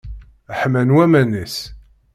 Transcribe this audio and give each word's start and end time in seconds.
Ḥman 0.59 0.93
waman-is. 0.95 1.57